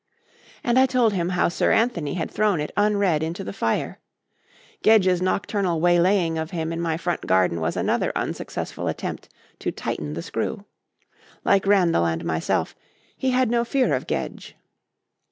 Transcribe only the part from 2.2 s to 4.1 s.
thrown it unread into the fire.